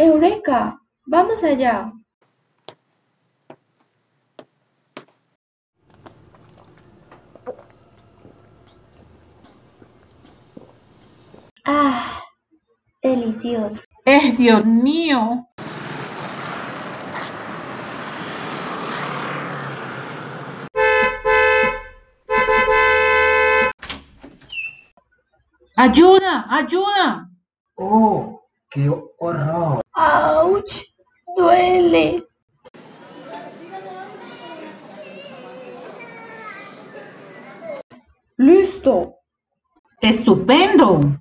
[0.00, 0.80] ¡Eureka!
[1.04, 1.92] ¡Vamos allá!
[11.66, 12.18] ¡Ah!
[13.02, 13.84] Delicioso.
[14.06, 15.46] ¡Eh, Dios mío!
[25.76, 26.46] ¡Ayuda!
[26.48, 27.28] ¡Ayuda!
[27.74, 28.40] ¡Oh!
[28.70, 28.88] ¡Qué
[29.18, 29.82] horror!
[31.50, 32.24] ¡Duele!
[38.36, 39.16] ¡Listo!
[40.00, 41.20] ¡Estupendo!